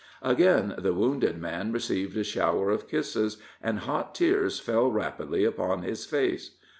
Again 0.23 0.73
the 0.79 0.95
wounded 0.95 1.37
man 1.39 1.71
received 1.71 2.17
a 2.17 2.23
shower 2.23 2.71
of 2.71 2.87
kisses, 2.87 3.37
and 3.61 3.77
hot 3.81 4.15
tears 4.15 4.59
fell 4.59 4.89
rapidly 4.89 5.43
upon 5.45 5.83
his 5.83 6.07
face. 6.07 6.57